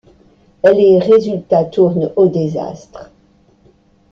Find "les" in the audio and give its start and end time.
0.63-0.97